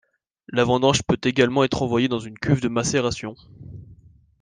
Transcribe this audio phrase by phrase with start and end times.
[0.47, 3.35] La vendange peut également être envoyée dans une cuve de macération.